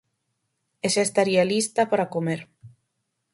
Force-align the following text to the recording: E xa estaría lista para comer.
E 0.85 0.87
xa 0.93 1.03
estaría 1.07 1.49
lista 1.51 1.81
para 1.91 2.11
comer. 2.13 2.41